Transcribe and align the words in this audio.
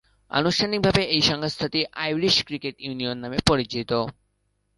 আনুষ্ঠানিকভাবে 0.31 1.01
এ 1.09 1.19
সংস্থাটি 1.29 1.79
আইরিশ 2.03 2.35
ক্রিকেট 2.47 2.75
ইউনিয়ন 2.79 3.17
নামে 3.23 3.39
পরিচিত। 3.49 3.91